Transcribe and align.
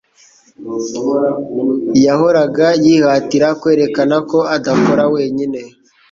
Yahoraga 2.05 2.67
yihatira 2.85 3.47
kwerekana 3.61 4.15
ko 4.29 4.37
adakora 4.55 5.03
wenyine, 5.13 5.59